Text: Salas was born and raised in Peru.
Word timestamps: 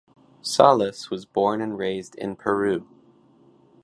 Salas 0.41 1.11
was 1.11 1.25
born 1.27 1.61
and 1.61 1.77
raised 1.77 2.15
in 2.15 2.35
Peru. 2.35 2.87